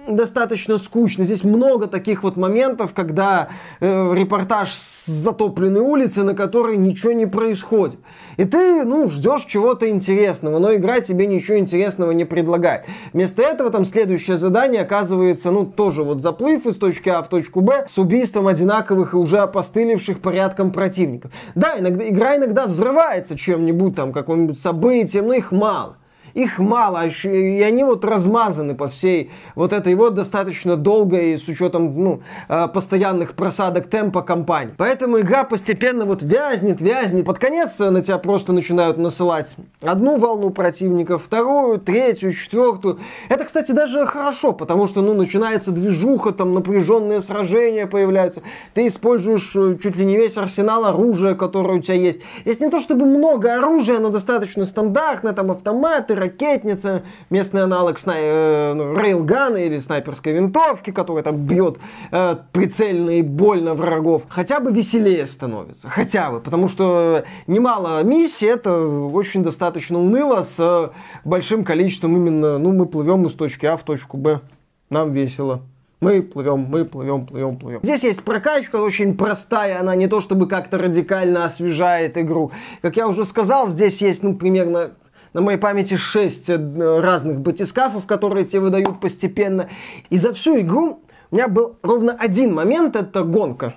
достаточно 0.08 0.78
скучно. 0.78 1.24
Здесь 1.24 1.44
много 1.44 1.88
таких 1.88 2.24
вот 2.24 2.38
моментов, 2.38 2.94
когда 2.94 3.50
э, 3.80 4.14
репортаж 4.16 4.74
с 4.74 5.06
затопленной 5.06 5.82
улицы, 5.82 6.24
на 6.24 6.34
которой 6.34 6.78
ничего 6.78 7.12
не 7.12 7.26
происходит. 7.26 8.00
И 8.38 8.46
ты, 8.46 8.84
ну, 8.84 9.10
ждешь 9.10 9.46
чего-то 9.46 9.90
интересного, 9.90 10.60
но 10.60 10.74
игра 10.74 11.02
тебе 11.02 11.28
ничего 11.28 11.58
интересного 11.58 12.12
не 12.12 12.26
предлагает. 12.26 12.86
Вместо 13.14 13.42
этого 13.42 13.70
там 13.70 13.86
следующее 13.86 14.38
задание 14.38 14.82
оказывается, 14.82 15.52
ну, 15.52 15.66
тоже 15.66 16.04
вот 16.04 16.22
заплыв 16.22 16.66
из 16.66 16.78
точки 16.78 17.10
А 17.10 17.22
в 17.22 17.30
точку 17.30 17.62
Б 17.62 17.86
с 17.88 17.98
убийством 17.98 18.48
одинаковых 18.48 19.14
и 19.14 19.18
уже 19.18 19.40
опостылевших 19.40 20.20
порядком 20.20 20.72
противников. 20.72 21.32
Да, 21.56 21.78
иногда, 21.78 22.08
игра 22.08 22.38
иногда 22.38 22.66
взрывается 22.66 23.38
чем-нибудь 23.38 23.96
там, 23.96 24.12
каким-нибудь 24.12 24.60
событием, 24.60 25.28
но 25.28 25.34
их 25.34 25.52
мало 25.52 25.98
их 26.34 26.60
мало, 26.60 27.08
и 27.08 27.62
они 27.62 27.84
вот 27.84 28.06
размазаны 28.06 28.76
по 28.76 28.88
всей 28.88 29.32
вот 29.56 29.74
этой 29.74 29.96
вот 29.96 30.14
достаточно 30.14 30.76
долгой, 30.76 31.38
с 31.38 31.48
учетом 31.48 31.94
ну, 31.96 32.22
э, 32.48 32.68
постоянных 32.68 33.34
просадок 33.34 33.90
темпа 33.90 34.22
кампании. 34.22 34.74
Поэтому 34.78 35.20
игра 35.20 35.44
постепенно 35.44 36.06
вот 36.06 36.24
вязнет, 36.24 36.82
вязнет. 36.82 37.26
Под 37.26 37.40
конец 37.40 37.80
на 37.80 38.02
тебя 38.02 38.18
просто 38.18 38.54
начинают 38.54 38.98
насылать 38.98 39.56
одну 39.82 40.18
волну 40.18 40.50
противников, 40.50 41.24
вторую, 41.24 41.80
третью, 41.80 42.34
четвертую. 42.34 43.00
Это, 43.30 43.46
кстати, 43.46 43.72
даже 43.72 44.06
хорошо, 44.06 44.54
потому 44.54 44.88
что, 44.88 45.02
ну, 45.02 45.14
начинается 45.14 45.72
движуха, 45.72 46.32
там 46.32 46.54
напряженные 46.54 47.22
сражения 47.22 47.88
появляются. 47.88 48.42
Ты 48.74 48.88
используешь 48.88 49.52
э, 49.56 49.78
чуть 49.82 49.96
ли 49.96 50.06
не 50.06 50.18
весь 50.18 50.38
арсенал 50.38 50.86
оружия, 50.86 51.36
которое 51.36 51.80
у 51.80 51.82
тебя 51.82 51.96
есть. 51.96 52.22
Есть 52.46 52.60
не 52.60 52.70
то 52.70 52.80
чтобы 52.80 53.06
много 53.06 53.54
оружия, 53.54 54.00
но 54.00 54.10
достаточно 54.10 54.66
стандартное, 54.66 55.34
там 55.34 55.52
автоматы, 55.52 56.16
ракетница, 56.22 57.04
местный 57.30 57.64
аналог 57.64 58.00
снай... 58.00 58.20
э, 58.22 58.74
ну, 58.74 58.96
рейлгана 58.96 59.58
или 59.58 59.80
снайперской 59.80 60.34
винтовки, 60.34 60.92
которая 60.92 61.24
там 61.24 61.36
бьет 61.36 61.78
э, 62.12 62.38
прицельно 62.52 63.12
и 63.12 63.22
больно 63.22 63.74
врагов, 63.74 64.24
хотя 64.30 64.60
бы 64.60 64.72
веселее 64.72 65.28
становится. 65.28 65.90
Хотя 65.90 66.32
бы, 66.32 66.40
потому 66.40 66.70
что 66.70 67.24
немало 67.48 68.04
миссий, 68.04 68.46
это 68.46 68.82
очень 68.82 69.44
достаточно 69.44 70.00
уныло 70.00 70.44
с 70.44 70.92
большим 71.26 71.64
количеством 71.64 72.16
именно, 72.16 72.58
ну, 72.58 72.72
мы 72.72 72.86
плывем 72.86 73.26
из 73.26 73.34
точки 73.34 73.66
А 73.66 73.76
в 73.76 73.84
точку 73.84 74.18
Б. 74.18 74.42
Нам 74.90 75.14
весело. 75.14 75.62
Мы 76.02 76.24
плывем, 76.24 76.66
мы 76.68 76.84
плывем, 76.84 77.28
плывем, 77.28 77.58
плывем. 77.58 77.80
Здесь 77.84 78.04
есть 78.04 78.24
прокачка 78.24 78.78
очень 78.82 79.16
простая, 79.16 79.80
она 79.80 79.94
не 79.94 80.08
то 80.08 80.20
чтобы 80.20 80.48
как-то 80.48 80.80
радикально 80.80 81.46
освежает 81.46 82.18
игру. 82.18 82.52
Как 82.82 82.98
я 82.98 83.08
уже 83.08 83.24
сказал, 83.24 83.70
здесь 83.70 84.02
есть, 84.02 84.24
ну, 84.24 84.36
примерно 84.36 84.94
на 85.34 85.42
моей 85.42 85.58
памяти 85.58 85.96
6 85.96 86.50
э, 86.50 87.00
разных 87.02 87.40
батискафов, 87.40 88.06
которые 88.06 88.46
тебе 88.46 88.62
выдают 88.62 89.00
постепенно. 89.00 89.70
И 90.10 90.18
за 90.18 90.34
всю 90.34 90.60
игру 90.60 91.01
у 91.32 91.36
меня 91.36 91.48
был 91.48 91.78
ровно 91.82 92.14
один 92.20 92.54
момент, 92.54 92.98
это 92.98 93.24
гонка. 93.24 93.74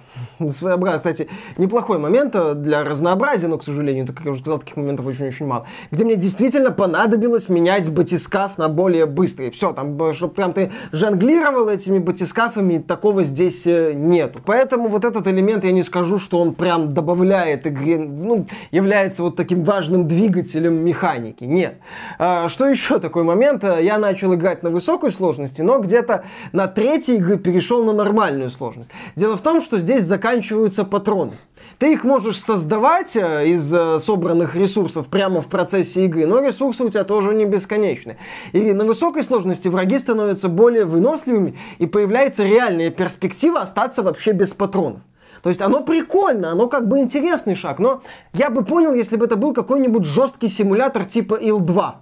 Своеобразный, 0.51 0.99
кстати, 0.99 1.31
неплохой 1.57 1.99
момент 1.99 2.35
э, 2.35 2.55
для 2.55 2.83
разнообразия, 2.83 3.47
но, 3.47 3.59
к 3.59 3.65
сожалению, 3.65 4.09
как 4.09 4.25
я 4.25 4.33
уже 4.33 4.41
сказал, 4.41 4.59
таких 4.59 4.77
моментов 4.77 5.07
очень-очень 5.07 5.47
мало. 5.47 5.65
Где 5.93 6.05
мне 6.05 6.17
действительно 6.17 6.73
понадобилось 6.73 7.49
менять 7.49 7.89
батискаф 7.89 8.59
на 8.59 8.69
более 8.69 9.07
быстрый. 9.07 9.53
Все, 9.53 9.73
там, 9.73 10.15
чтобы 10.15 10.35
прям 10.35 10.53
ты 10.53 10.73
жонглировал 10.91 11.69
этими 11.69 11.99
батискафами, 11.99 12.79
такого 12.79 13.23
здесь 13.23 13.69
э, 13.69 13.93
нету. 13.95 14.41
Поэтому 14.45 14.89
вот 14.89 15.05
этот 15.05 15.29
элемент, 15.29 15.65
я 15.65 15.71
не 15.71 15.85
скажу, 15.85 16.19
что 16.19 16.39
он 16.39 16.55
прям 16.55 16.93
добавляет 16.93 17.69
игре, 17.69 17.99
ну, 17.99 18.47
является 18.73 19.23
вот 19.23 19.37
таким 19.37 19.63
важным 19.63 20.09
двигателем 20.09 20.85
механики. 20.85 21.45
Нет. 21.45 21.77
А, 22.19 22.49
что 22.49 22.67
еще 22.67 22.99
такой 22.99 23.23
момент? 23.23 23.63
Я 23.63 23.99
начал 23.99 24.35
играть 24.35 24.65
на 24.65 24.71
высокой 24.71 25.13
сложности, 25.13 25.63
но 25.63 25.79
где-то 25.79 26.25
на 26.51 26.67
третьей 26.67 27.19
игры 27.19 27.44
перешел 27.45 27.85
на 27.85 27.93
нормальную 27.93 28.51
сложность. 28.51 28.91
Дело 29.15 29.37
в 29.37 29.43
том, 29.43 29.61
что 29.61 29.79
здесь 29.79 30.03
заканчиваются 30.05 30.83
патроны. 30.85 31.33
Ты 31.79 31.93
их 31.93 32.03
можешь 32.03 32.41
создавать 32.41 33.15
э, 33.17 33.49
из 33.49 33.73
э, 33.73 33.99
собранных 34.01 34.57
ресурсов 34.57 35.09
прямо 35.09 35.43
в 35.43 35.49
процессе 35.49 36.07
игры, 36.07 36.25
но 36.27 36.41
ресурсы 36.41 36.83
у 36.83 36.89
тебя 36.89 37.05
тоже 37.05 37.35
не 37.35 37.45
бесконечны. 37.45 38.17
И 38.53 38.73
на 38.73 38.85
высокой 38.85 39.23
сложности 39.23 39.69
враги 39.69 39.99
становятся 39.99 40.49
более 40.49 40.87
выносливыми, 40.87 41.59
и 41.79 41.87
появляется 41.87 42.45
реальная 42.45 42.91
перспектива 42.91 43.61
остаться 43.61 44.03
вообще 44.03 44.33
без 44.33 44.55
патронов. 44.55 45.01
То 45.43 45.51
есть 45.51 45.61
оно 45.61 45.83
прикольно, 45.83 46.53
оно 46.53 46.69
как 46.69 46.89
бы 46.89 47.01
интересный 47.01 47.55
шаг, 47.55 47.79
но 47.79 48.03
я 48.33 48.49
бы 48.49 48.65
понял, 48.65 48.95
если 48.95 49.17
бы 49.17 49.27
это 49.27 49.37
был 49.37 49.53
какой-нибудь 49.53 50.07
жесткий 50.07 50.49
симулятор 50.49 51.05
типа 51.05 51.35
IL-2 51.35 51.95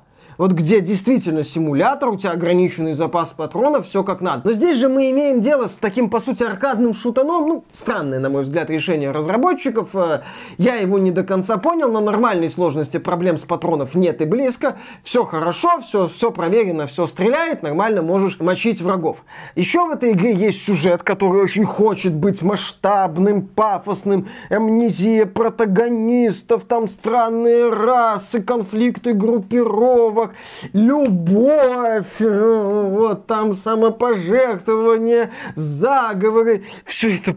вот 0.42 0.50
где 0.54 0.80
действительно 0.80 1.44
симулятор, 1.44 2.08
у 2.08 2.16
тебя 2.16 2.32
ограниченный 2.32 2.94
запас 2.94 3.28
патронов, 3.28 3.87
все 3.87 4.02
как 4.02 4.20
надо. 4.20 4.49
Но 4.49 4.52
здесь 4.52 4.76
же 4.76 4.88
мы 4.88 5.08
имеем 5.12 5.40
дело 5.40 5.68
с 5.68 5.76
таким, 5.76 6.11
по 6.11 6.18
сути, 6.18 6.42
аркадным 6.42 6.94
шутаном, 6.94 7.46
ну, 7.46 7.64
странное, 7.72 8.18
на 8.18 8.28
мой 8.28 8.42
взгляд, 8.42 8.68
решение 8.68 9.12
разработчиков. 9.12 9.94
Э, 9.94 10.22
я 10.58 10.75
его 10.75 10.99
не 10.99 11.12
до 11.12 11.22
конца 11.22 11.58
понял, 11.58 11.92
на 11.92 12.00
нормальной 12.00 12.49
сложности 12.49 12.96
проблем 12.96 13.38
с 13.38 13.42
патронов 13.42 13.94
нет 13.94 14.20
и 14.20 14.25
близко. 14.25 14.78
Все 15.04 15.25
хорошо, 15.25 15.80
все, 15.80 16.08
все 16.08 16.32
проверено, 16.32 16.88
все 16.88 17.06
стреляет, 17.06 17.62
нормально 17.62 18.02
можешь 18.02 18.40
мочить 18.40 18.80
врагов. 18.80 19.18
Еще 19.54 19.87
в 19.87 19.90
этой 19.90 20.11
игре 20.11 20.34
есть 20.34 20.64
сюжет, 20.64 21.04
который 21.04 21.40
очень 21.40 21.64
хочет 21.64 22.14
быть 22.14 22.42
масштабным, 22.42 23.42
пафосным, 23.42 24.26
амнезия 24.50 25.25
протагонистов, 25.25 26.64
там 26.64 26.88
странные 26.88 27.68
расы, 27.68 28.42
конфликты 28.42 29.12
группировок, 29.12 30.31
любовь, 30.72 32.20
вот 32.20 33.26
там 33.26 33.54
самопожертвование, 33.54 35.30
заговоры. 35.54 36.64
Все 36.86 37.16
это 37.16 37.36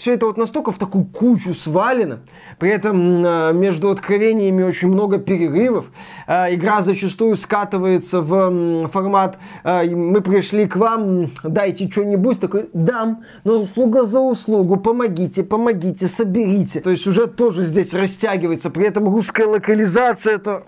все 0.00 0.14
это 0.14 0.24
вот 0.24 0.38
настолько 0.38 0.72
в 0.72 0.78
такую 0.78 1.04
кучу 1.04 1.52
свалено, 1.52 2.20
при 2.58 2.70
этом 2.70 3.22
а, 3.22 3.52
между 3.52 3.90
откровениями 3.90 4.62
очень 4.62 4.88
много 4.88 5.18
перерывов. 5.18 5.90
А, 6.26 6.52
игра 6.52 6.80
зачастую 6.80 7.36
скатывается 7.36 8.22
в 8.22 8.88
формат 8.88 9.36
а, 9.62 9.84
«мы 9.84 10.22
пришли 10.22 10.66
к 10.66 10.76
вам, 10.76 11.30
дайте 11.42 11.90
что-нибудь», 11.90 12.40
такой 12.40 12.70
«дам, 12.72 13.24
но 13.44 13.60
услуга 13.60 14.04
за 14.04 14.20
услугу, 14.20 14.78
помогите, 14.78 15.44
помогите, 15.44 16.08
соберите». 16.08 16.80
То 16.80 16.90
есть 16.90 17.02
сюжет 17.02 17.36
тоже 17.36 17.64
здесь 17.64 17.92
растягивается, 17.92 18.70
при 18.70 18.86
этом 18.86 19.06
русская 19.06 19.46
локализация, 19.46 20.36
это 20.36 20.62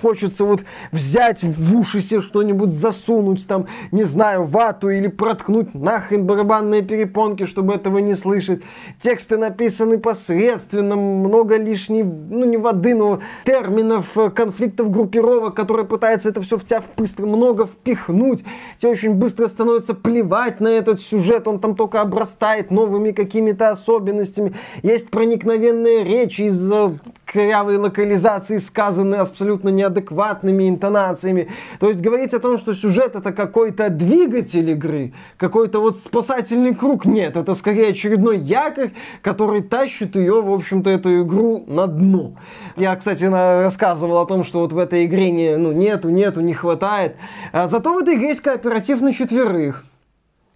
хочется 0.00 0.44
вот 0.44 0.62
взять 0.92 1.42
в 1.42 1.76
уши 1.76 2.00
себе 2.00 2.22
что-нибудь 2.22 2.72
засунуть, 2.72 3.46
там, 3.46 3.66
не 3.92 4.04
знаю, 4.04 4.44
вату 4.44 4.88
или 4.88 5.08
проткнуть 5.08 5.74
нахрен 5.74 6.24
барабанные 6.24 6.80
перепонки, 6.80 7.44
чтобы 7.44 7.74
этого 7.74 7.98
не 7.98 8.14
слышать 8.14 8.45
слышать. 8.46 8.62
Тексты 9.00 9.36
написаны 9.36 9.98
посредственно, 9.98 10.96
много 10.96 11.56
лишней, 11.56 12.02
ну 12.02 12.44
не 12.44 12.56
воды, 12.56 12.94
но 12.94 13.20
терминов, 13.44 14.16
э, 14.16 14.30
конфликтов, 14.30 14.90
группировок, 14.90 15.54
которые 15.54 15.86
пытаются 15.86 16.28
это 16.28 16.40
все 16.40 16.58
в 16.58 16.64
тебя 16.64 16.82
быстро 16.96 17.26
много 17.26 17.66
впихнуть. 17.66 18.44
Тебе 18.78 18.92
очень 18.92 19.14
быстро 19.14 19.48
становится 19.48 19.94
плевать 19.94 20.60
на 20.60 20.68
этот 20.68 21.00
сюжет, 21.00 21.48
он 21.48 21.60
там 21.60 21.76
только 21.76 22.00
обрастает 22.00 22.70
новыми 22.70 23.12
какими-то 23.12 23.70
особенностями. 23.70 24.54
Есть 24.82 25.10
проникновенные 25.10 26.04
речи 26.04 26.42
из-за 26.42 26.94
корявой 27.26 27.76
локализации, 27.76 28.56
сказанные 28.58 29.20
абсолютно 29.20 29.68
неадекватными 29.68 30.68
интонациями. 30.68 31.48
То 31.80 31.88
есть 31.88 32.00
говорить 32.00 32.32
о 32.34 32.38
том, 32.38 32.56
что 32.56 32.72
сюжет 32.72 33.16
это 33.16 33.32
какой-то 33.32 33.90
двигатель 33.90 34.70
игры, 34.70 35.12
какой-то 35.36 35.80
вот 35.80 35.98
спасательный 35.98 36.74
круг, 36.74 37.04
нет, 37.04 37.36
это 37.36 37.54
скорее 37.54 37.88
очередной 37.88 38.38
якорь, 38.38 38.92
который 39.22 39.62
тащит 39.62 40.16
ее, 40.16 40.40
в 40.40 40.50
общем-то, 40.52 40.88
эту 40.88 41.22
игру 41.22 41.64
на 41.66 41.86
дно. 41.86 42.36
Я, 42.76 42.94
кстати, 42.94 43.24
рассказывал 43.24 44.18
о 44.18 44.26
том, 44.26 44.44
что 44.44 44.60
вот 44.60 44.72
в 44.72 44.78
этой 44.78 45.04
игре 45.04 45.30
не, 45.30 45.56
ну, 45.56 45.72
нету, 45.72 46.08
нету, 46.08 46.40
не 46.40 46.54
хватает. 46.54 47.16
А 47.52 47.66
зато 47.66 47.92
в 47.92 47.98
этой 47.98 48.14
игре 48.14 48.28
есть 48.28 48.40
кооператив 48.40 49.00
на 49.00 49.12
четверых. 49.12 49.84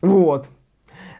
Вот. 0.02 0.46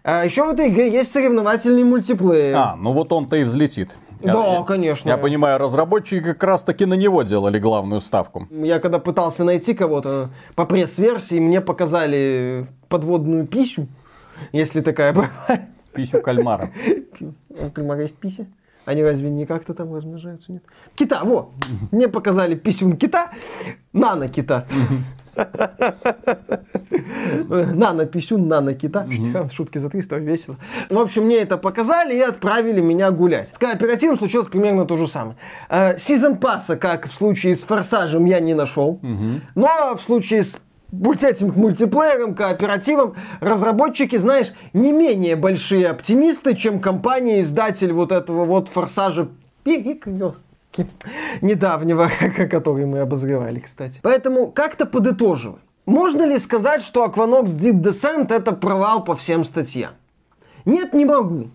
А 0.02 0.24
еще 0.24 0.46
в 0.46 0.50
этой 0.50 0.68
игре 0.68 0.90
есть 0.90 1.12
соревновательный 1.12 1.84
мультиплеер. 1.84 2.56
А, 2.56 2.76
ну 2.76 2.92
вот 2.92 3.12
он-то 3.12 3.36
и 3.36 3.42
взлетит. 3.42 3.96
Да, 4.22 4.58
я, 4.58 4.62
конечно. 4.62 5.08
Я 5.08 5.16
понимаю, 5.16 5.58
разработчики 5.58 6.22
как 6.22 6.42
раз 6.44 6.62
таки 6.62 6.86
на 6.86 6.94
него 6.94 7.22
делали 7.22 7.58
главную 7.58 8.00
ставку. 8.00 8.46
Я 8.50 8.78
когда 8.78 8.98
пытался 8.98 9.44
найти 9.44 9.74
кого-то 9.74 10.30
по 10.54 10.66
пресс-версии, 10.66 11.40
мне 11.40 11.60
показали 11.60 12.66
подводную 12.88 13.46
писю, 13.46 13.86
если 14.52 14.80
такая 14.80 15.12
бывает. 15.12 15.62
Писю 15.92 16.20
кальмара. 16.20 16.70
У 17.20 17.70
кальмара 17.70 18.02
есть 18.02 18.16
пися? 18.16 18.46
Они 18.86 19.02
разве 19.02 19.30
не 19.30 19.46
как-то 19.46 19.74
там 19.74 19.94
размножаются? 19.94 20.52
Нет? 20.52 20.62
Кита, 20.94 21.20
во! 21.22 21.52
Мне 21.90 22.08
показали 22.08 22.54
писюн 22.54 22.96
кита, 22.96 23.30
нано-кита. 23.92 24.66
Нано 27.48 28.06
писюн, 28.06 28.48
нано 28.48 28.74
кита. 28.74 29.06
Шутки 29.52 29.78
за 29.78 29.88
300, 29.90 30.16
весело. 30.16 30.56
В 30.88 30.98
общем, 30.98 31.24
мне 31.24 31.36
это 31.38 31.56
показали 31.56 32.14
и 32.14 32.20
отправили 32.20 32.80
меня 32.80 33.10
гулять. 33.10 33.54
С 33.54 33.58
кооперативом 33.58 34.16
случилось 34.18 34.48
примерно 34.48 34.84
то 34.84 34.96
же 34.96 35.06
самое. 35.06 35.36
Сезон 35.98 36.36
пасса, 36.36 36.76
как 36.76 37.06
в 37.08 37.12
случае 37.12 37.54
с 37.54 37.64
Форсажем, 37.64 38.24
я 38.26 38.40
не 38.40 38.54
нашел. 38.54 39.00
Но 39.54 39.96
в 39.96 40.00
случае 40.00 40.42
с 40.44 40.58
будь 40.92 41.22
этим 41.22 41.52
мультиплеером, 41.54 42.34
кооперативом, 42.34 43.14
разработчики, 43.40 44.16
знаешь, 44.16 44.52
не 44.72 44.90
менее 44.92 45.36
большие 45.36 45.88
оптимисты, 45.88 46.54
чем 46.54 46.80
компания-издатель 46.80 47.92
вот 47.92 48.10
этого 48.10 48.44
вот 48.44 48.68
форсажа 48.68 49.28
перекрестки 50.76 50.86
недавнего, 51.40 52.10
который 52.50 52.86
мы 52.86 53.00
обозревали, 53.00 53.58
кстати. 53.60 54.00
Поэтому 54.02 54.50
как-то 54.50 54.86
подытоживая. 54.86 55.60
Можно 55.86 56.22
ли 56.22 56.38
сказать, 56.38 56.82
что 56.82 57.04
Aquanox 57.04 57.46
Deep 57.46 57.80
Descent 57.82 58.32
это 58.32 58.52
провал 58.52 59.04
по 59.04 59.14
всем 59.14 59.44
статьям? 59.44 59.92
Нет, 60.64 60.92
не 60.94 61.04
могу. 61.04 61.48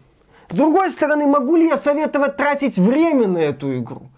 С 0.50 0.56
другой 0.56 0.92
стороны, 0.92 1.26
могу 1.26 1.56
ли 1.56 1.68
я 1.68 1.78
советовать 1.78 2.38
тратить 2.38 2.78
время 2.78 3.28
на 3.28 3.38
эту 3.38 3.78
игру? 3.78 4.10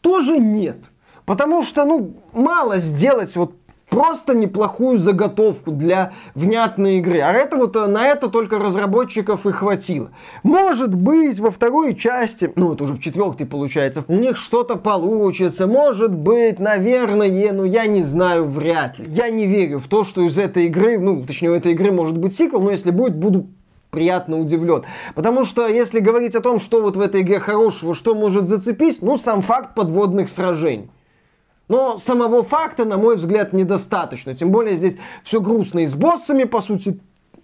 Тоже 0.00 0.38
нет. 0.38 0.76
Потому 1.24 1.64
что, 1.64 1.84
ну, 1.84 2.14
мало 2.32 2.78
сделать 2.78 3.34
вот 3.34 3.54
просто 3.88 4.34
неплохую 4.34 4.98
заготовку 4.98 5.70
для 5.70 6.12
внятной 6.34 6.98
игры. 6.98 7.20
А 7.20 7.32
это 7.32 7.56
вот 7.56 7.76
э, 7.76 7.86
на 7.86 8.06
это 8.06 8.28
только 8.28 8.58
разработчиков 8.58 9.46
и 9.46 9.52
хватило. 9.52 10.10
Может 10.42 10.94
быть, 10.94 11.38
во 11.38 11.50
второй 11.50 11.94
части, 11.94 12.52
ну 12.56 12.74
это 12.74 12.84
уже 12.84 12.94
в 12.94 13.00
четвертой 13.00 13.46
получается, 13.46 14.04
у 14.08 14.14
них 14.14 14.36
что-то 14.36 14.76
получится. 14.76 15.66
Может 15.66 16.12
быть, 16.12 16.58
наверное, 16.58 17.52
но 17.52 17.64
я 17.64 17.86
не 17.86 18.02
знаю, 18.02 18.44
вряд 18.44 18.98
ли. 18.98 19.06
Я 19.08 19.30
не 19.30 19.46
верю 19.46 19.78
в 19.78 19.86
то, 19.88 20.04
что 20.04 20.22
из 20.22 20.38
этой 20.38 20.66
игры, 20.66 20.98
ну 20.98 21.24
точнее 21.24 21.50
у 21.50 21.54
этой 21.54 21.72
игры 21.72 21.90
может 21.90 22.18
быть 22.18 22.34
сиквел, 22.34 22.60
но 22.60 22.70
если 22.70 22.90
будет, 22.90 23.16
буду 23.16 23.46
приятно 23.90 24.38
удивлен. 24.38 24.82
Потому 25.14 25.44
что 25.44 25.66
если 25.66 26.00
говорить 26.00 26.34
о 26.34 26.40
том, 26.40 26.60
что 26.60 26.82
вот 26.82 26.96
в 26.96 27.00
этой 27.00 27.22
игре 27.22 27.40
хорошего, 27.40 27.94
что 27.94 28.14
может 28.14 28.46
зацепить, 28.46 29.00
ну 29.00 29.18
сам 29.18 29.42
факт 29.42 29.74
подводных 29.74 30.28
сражений. 30.28 30.90
Но 31.68 31.98
самого 31.98 32.44
факта, 32.44 32.84
на 32.84 32.96
мой 32.96 33.16
взгляд, 33.16 33.52
недостаточно. 33.52 34.34
Тем 34.34 34.50
более 34.50 34.76
здесь 34.76 34.96
все 35.24 35.40
грустно 35.40 35.80
и 35.80 35.86
с 35.86 35.94
боссами, 35.94 36.44
по 36.44 36.60
сути, 36.60 37.00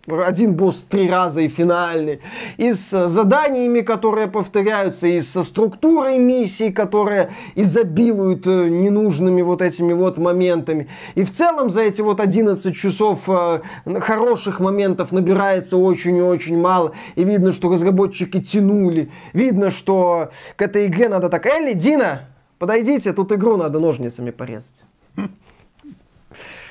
один 0.09 0.55
босс 0.55 0.85
три 0.89 1.09
раза 1.09 1.43
и 1.43 1.49
финальный, 1.49 2.21
и 2.57 2.73
с 2.73 2.93
э, 2.93 3.09
заданиями, 3.09 3.83
которые 3.83 4.27
повторяются, 4.27 5.07
и 5.07 5.21
со 5.21 5.45
структурой 5.45 6.19
миссии, 6.19 6.71
которая 6.71 7.31
изобилует 7.55 8.47
э, 8.47 8.69
ненужными 8.69 9.43
вот 9.43 9.63
этими 9.63 9.93
вот 9.93 10.19
моментами. 10.19 10.89
И 11.15 11.23
в 11.23 11.33
целом 11.33 11.71
за 11.71 11.83
эти 11.83 12.01
вот 12.01 12.21
11 12.21 12.75
часов 12.75 13.29
э, 13.29 13.61
хороших 14.01 14.59
моментов 14.59 15.13
набирается 15.13 15.77
очень 15.77 16.17
и 16.17 16.23
очень 16.23 16.61
мало. 16.61 16.93
И 17.15 17.23
видно, 17.23 17.53
что 17.53 17.71
разработчики 17.71 18.41
тянули. 18.41 19.09
Видно, 19.33 19.71
что 19.71 20.31
к 20.57 20.63
этой 20.63 20.87
игре 20.87 21.09
надо 21.09 21.29
так, 21.29 21.47
Элли, 21.47 21.75
Дина, 21.75 22.29
Подойдите, 22.63 23.13
тут 23.13 23.33
игру 23.33 23.57
надо 23.57 23.81
ножницами 23.81 24.31
порезать. 24.31 24.85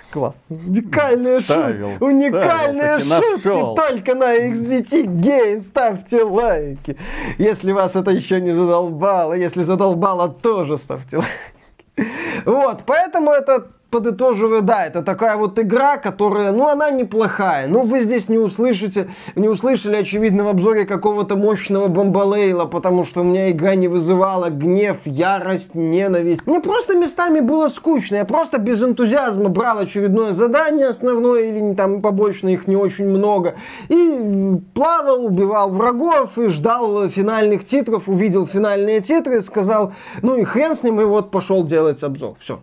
Класс. 0.09 0.41
Уникальная 0.47 1.41
шутка. 1.41 1.97
Уникальная 1.99 2.99
шутка. 2.99 3.75
Только 3.75 4.15
на 4.15 4.33
XBT 4.37 5.03
Game. 5.03 5.59
Ставьте 5.59 6.23
лайки. 6.23 6.95
Если 7.37 7.73
вас 7.73 7.97
это 7.97 8.11
еще 8.11 8.39
не 8.39 8.53
задолбало. 8.53 9.33
Если 9.33 9.63
задолбало, 9.63 10.29
тоже 10.29 10.77
ставьте 10.77 11.17
лайки. 11.17 12.09
Вот, 12.45 12.83
поэтому 12.85 13.31
это 13.31 13.67
подытоживаю, 13.91 14.61
да, 14.61 14.85
это 14.85 15.03
такая 15.03 15.35
вот 15.35 15.59
игра, 15.59 15.97
которая, 15.97 16.51
ну, 16.51 16.67
она 16.67 16.89
неплохая. 16.89 17.67
Ну, 17.67 17.85
вы 17.85 18.01
здесь 18.01 18.29
не 18.29 18.37
услышите, 18.37 19.09
не 19.35 19.49
услышали, 19.49 19.97
очевидно, 19.97 20.45
в 20.45 20.47
обзоре 20.47 20.85
какого-то 20.85 21.35
мощного 21.35 21.87
бомбалейла, 21.87 22.65
потому 22.65 23.05
что 23.05 23.21
у 23.21 23.23
меня 23.23 23.51
игра 23.51 23.75
не 23.75 23.89
вызывала 23.89 24.49
гнев, 24.49 24.99
ярость, 25.05 25.75
ненависть. 25.75 26.47
Мне 26.47 26.61
просто 26.61 26.95
местами 26.95 27.41
было 27.41 27.67
скучно. 27.67 28.15
Я 28.15 28.25
просто 28.25 28.57
без 28.57 28.81
энтузиазма 28.81 29.49
брал 29.49 29.79
очередное 29.79 30.31
задание 30.31 30.87
основное, 30.87 31.43
или 31.43 31.75
там 31.75 32.01
побочно 32.01 32.47
их 32.47 32.67
не 32.67 32.77
очень 32.77 33.07
много, 33.07 33.55
и 33.89 34.57
плавал, 34.73 35.25
убивал 35.25 35.69
врагов, 35.69 36.37
и 36.37 36.47
ждал 36.47 37.09
финальных 37.09 37.65
титров, 37.65 38.07
увидел 38.07 38.47
финальные 38.47 39.01
титры, 39.01 39.41
сказал, 39.41 39.91
ну 40.21 40.37
и 40.37 40.45
хрен 40.45 40.75
с 40.75 40.83
ним, 40.83 41.01
и 41.01 41.03
вот 41.03 41.29
пошел 41.29 41.65
делать 41.65 42.03
обзор. 42.03 42.35
Все. 42.39 42.59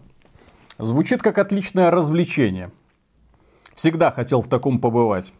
Звучит 0.78 1.22
как 1.22 1.38
отличное 1.38 1.90
развлечение. 1.90 2.70
Всегда 3.74 4.10
хотел 4.10 4.42
в 4.42 4.48
таком 4.48 4.80
побывать. 4.80 5.32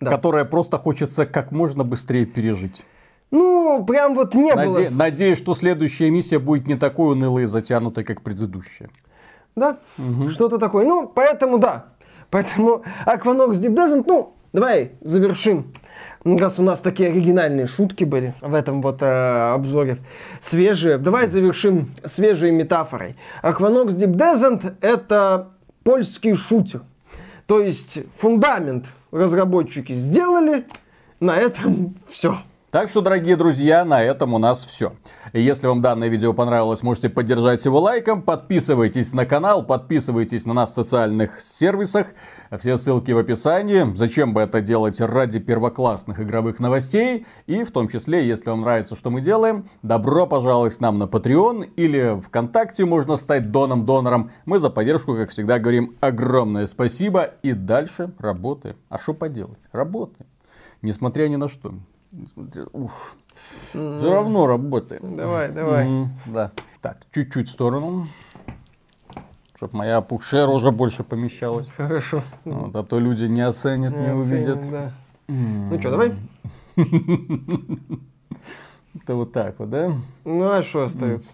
Да. 0.00 0.10
Которое 0.10 0.44
просто 0.44 0.78
хочется 0.78 1.26
как 1.26 1.52
можно 1.52 1.84
быстрее 1.84 2.24
пережить. 2.24 2.84
Ну, 3.30 3.84
прям 3.86 4.14
вот 4.14 4.34
не 4.34 4.54
Наде... 4.54 4.68
было. 4.68 4.88
Надеюсь, 4.90 5.38
что 5.38 5.54
следующая 5.54 6.10
миссия 6.10 6.38
будет 6.38 6.66
не 6.66 6.76
такой 6.76 7.12
унылой 7.12 7.42
и 7.42 7.46
затянутой, 7.46 8.04
как 8.04 8.22
предыдущая. 8.22 8.90
Да, 9.54 9.78
угу. 9.98 10.30
что-то 10.30 10.58
такое. 10.58 10.86
Ну, 10.86 11.06
поэтому 11.06 11.58
да. 11.58 11.86
Поэтому 12.30 12.84
Aquanox 13.06 13.52
Deep 13.52 13.74
Descent, 13.74 14.04
ну, 14.06 14.34
давай 14.52 14.92
завершим 15.00 15.72
раз 16.24 16.58
у 16.58 16.62
нас 16.62 16.80
такие 16.80 17.10
оригинальные 17.10 17.66
шутки 17.66 18.04
были 18.04 18.34
в 18.40 18.54
этом 18.54 18.82
вот 18.82 19.02
э, 19.02 19.52
обзоре, 19.54 19.98
свежие, 20.42 20.98
давай 20.98 21.26
завершим 21.26 21.90
свежей 22.04 22.50
метафорой. 22.50 23.16
Aquanox 23.42 23.88
Deep 23.88 24.14
Descent 24.14 24.74
это 24.80 25.48
польский 25.84 26.34
шутер. 26.34 26.82
То 27.46 27.60
есть 27.60 28.00
фундамент 28.18 28.86
разработчики 29.10 29.94
сделали, 29.94 30.66
на 31.20 31.36
этом 31.36 31.94
все. 32.10 32.38
Так 32.70 32.90
что, 32.90 33.00
дорогие 33.00 33.34
друзья, 33.34 33.82
на 33.86 34.02
этом 34.02 34.34
у 34.34 34.38
нас 34.38 34.62
все. 34.62 34.92
Если 35.32 35.66
вам 35.66 35.80
данное 35.80 36.08
видео 36.08 36.34
понравилось, 36.34 36.82
можете 36.82 37.08
поддержать 37.08 37.64
его 37.64 37.80
лайком, 37.80 38.20
подписывайтесь 38.20 39.14
на 39.14 39.24
канал, 39.24 39.64
подписывайтесь 39.64 40.44
на 40.44 40.52
нас 40.52 40.72
в 40.72 40.74
социальных 40.74 41.40
сервисах. 41.40 42.08
Все 42.58 42.76
ссылки 42.76 43.10
в 43.12 43.16
описании. 43.16 43.90
Зачем 43.96 44.34
бы 44.34 44.42
это 44.42 44.60
делать 44.60 45.00
ради 45.00 45.38
первоклассных 45.38 46.20
игровых 46.20 46.58
новостей? 46.58 47.24
И 47.46 47.64
в 47.64 47.70
том 47.70 47.88
числе, 47.88 48.28
если 48.28 48.50
вам 48.50 48.60
нравится, 48.60 48.96
что 48.96 49.08
мы 49.08 49.22
делаем, 49.22 49.64
добро 49.80 50.26
пожаловать 50.26 50.76
к 50.76 50.80
нам 50.80 50.98
на 50.98 51.04
Patreon 51.04 51.70
или 51.76 52.20
ВКонтакте 52.20 52.84
можно 52.84 53.16
стать 53.16 53.50
доном-донором. 53.50 54.30
Мы 54.44 54.58
за 54.58 54.68
поддержку, 54.68 55.16
как 55.16 55.30
всегда, 55.30 55.58
говорим 55.58 55.96
огромное 56.00 56.66
спасибо 56.66 57.30
и 57.42 57.54
дальше 57.54 58.12
работаем. 58.18 58.76
А 58.90 58.98
что 58.98 59.14
поделать? 59.14 59.58
Работаем. 59.72 60.26
Несмотря 60.82 61.28
ни 61.28 61.36
на 61.36 61.48
что. 61.48 61.72
Ух. 62.72 62.92
Mm. 63.74 63.98
Все 63.98 64.12
равно 64.12 64.46
работает. 64.46 65.02
Давай, 65.14 65.50
давай. 65.50 65.86
Mm, 65.86 66.08
да. 66.26 66.52
Так, 66.80 66.98
чуть-чуть 67.12 67.48
в 67.48 67.52
сторону. 67.52 68.06
Чтобы 69.54 69.78
моя 69.78 69.96
опухшая 69.98 70.46
рожа 70.46 70.70
больше 70.70 71.04
помещалась. 71.04 71.68
Хорошо. 71.76 72.22
Вот, 72.44 72.74
а 72.74 72.82
то 72.84 72.98
люди 72.98 73.24
не 73.24 73.40
оценят, 73.40 73.92
не, 73.92 74.00
не 74.00 74.10
оценят, 74.12 74.58
увидят. 74.58 74.70
Да. 74.70 74.92
Ну 75.28 75.78
что, 75.80 75.90
давай? 75.90 76.14
Это 78.94 79.14
вот 79.14 79.32
так 79.32 79.58
вот, 79.58 79.70
да? 79.70 79.92
Ну 80.24 80.48
а 80.48 80.62
что 80.62 80.84
остается? 80.84 81.28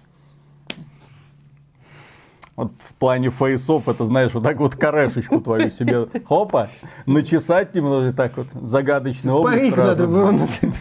Вот 2.56 2.70
в 2.78 2.94
плане 2.94 3.30
фейсов, 3.30 3.88
это 3.88 4.04
знаешь, 4.04 4.32
вот 4.32 4.44
так 4.44 4.58
вот 4.58 4.76
корешечку 4.76 5.40
твою 5.40 5.70
себе, 5.70 6.06
хопа, 6.24 6.68
начесать 7.04 7.74
немного, 7.74 8.12
так 8.12 8.36
вот, 8.36 8.46
загадочный 8.62 9.32
облик 9.32 9.58
Парик 9.58 9.74
сразу. 9.74 9.88
надо 10.02 10.06
было 10.06 10.30
нацепить. 10.30 10.74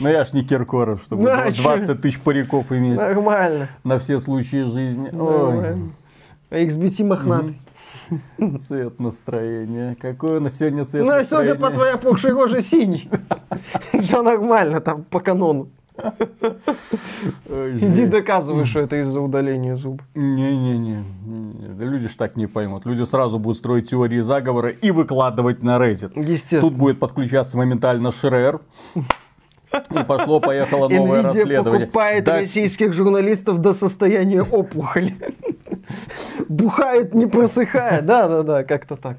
Ну 0.00 0.08
я 0.08 0.24
ж 0.24 0.32
не 0.32 0.42
Киркоров, 0.44 1.02
чтобы 1.02 1.22
Ну, 1.24 1.30
а 1.30 1.50
20 1.50 2.00
тысяч 2.00 2.20
париков 2.20 2.72
иметь 2.72 2.96
Нормально. 2.98 3.68
на 3.84 3.98
все 3.98 4.18
случаи 4.18 4.64
жизни. 4.70 5.08
Ой, 5.12 5.52
Нормально. 5.54 5.90
А 6.50 6.56
XBT 6.58 7.04
мохнатый. 7.04 7.60
цвет 8.66 8.98
настроения. 9.00 9.96
Какой 10.00 10.38
у 10.38 10.40
нас 10.40 10.56
сегодня 10.56 10.84
цвет 10.84 11.04
Ну, 11.04 11.10
а 11.12 11.18
настроения? 11.18 11.54
по 11.54 11.70
твоей 11.70 11.94
опухшей 11.94 12.32
роже 12.32 12.60
синий. 12.60 13.08
Все 14.00 14.22
нормально, 14.22 14.80
там 14.80 15.04
по 15.04 15.20
канону. 15.20 15.68
Иди 17.46 18.06
доказывай, 18.06 18.64
что 18.64 18.80
это 18.80 19.00
из-за 19.00 19.20
удаления 19.20 19.76
зуба. 19.76 20.02
Не-не-не, 20.14 21.04
люди 21.78 22.08
ж 22.08 22.14
так 22.14 22.36
не 22.36 22.46
поймут. 22.46 22.86
Люди 22.86 23.04
сразу 23.04 23.38
будут 23.38 23.58
строить 23.58 23.90
теории 23.90 24.20
заговора 24.20 24.70
и 24.70 24.90
выкладывать 24.90 25.62
на 25.62 25.78
Reddit. 25.78 26.12
Естественно. 26.16 26.62
Тут 26.62 26.74
будет 26.74 26.98
подключаться 26.98 27.56
моментально 27.56 28.12
Шрер. 28.12 28.60
И 29.72 30.02
пошло-поехало 30.02 30.88
новое 30.88 31.20
Nvidia 31.20 31.26
расследование. 31.26 31.86
покупает 31.86 32.24
Да, 32.24 32.40
российских 32.40 32.92
журналистов 32.92 33.60
до 33.60 33.72
состояния 33.72 34.42
опухоли. 34.42 35.14
Бухают, 36.48 37.14
не 37.14 37.26
просыхая. 37.26 38.02
Да-да-да, 38.02 38.64
как-то 38.64 38.96
так. 38.96 39.18